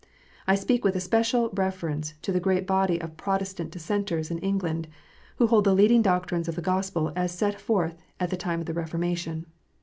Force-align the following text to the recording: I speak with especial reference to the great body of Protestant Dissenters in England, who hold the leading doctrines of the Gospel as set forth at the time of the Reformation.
I 0.47 0.55
speak 0.55 0.83
with 0.83 0.95
especial 0.95 1.51
reference 1.53 2.15
to 2.23 2.31
the 2.31 2.39
great 2.39 2.65
body 2.65 2.99
of 2.99 3.17
Protestant 3.17 3.69
Dissenters 3.69 4.31
in 4.31 4.39
England, 4.39 4.87
who 5.35 5.45
hold 5.45 5.63
the 5.63 5.75
leading 5.75 6.01
doctrines 6.01 6.47
of 6.47 6.55
the 6.55 6.61
Gospel 6.63 7.13
as 7.15 7.31
set 7.37 7.61
forth 7.61 8.01
at 8.19 8.31
the 8.31 8.35
time 8.35 8.61
of 8.61 8.65
the 8.65 8.73
Reformation. 8.73 9.45